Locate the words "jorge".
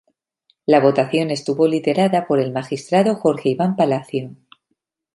3.13-3.49